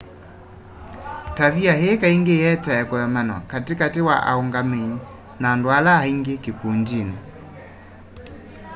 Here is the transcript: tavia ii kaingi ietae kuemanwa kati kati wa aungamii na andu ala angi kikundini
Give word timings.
tavia 1.37 1.73
ii 1.85 1.95
kaingi 2.01 2.35
ietae 2.41 2.83
kuemanwa 2.89 3.39
kati 3.51 3.73
kati 3.79 4.01
wa 4.07 4.15
aungamii 4.31 4.93
na 5.39 5.47
andu 5.53 5.69
ala 5.77 5.93
angi 6.05 6.35
kikundini 6.43 7.17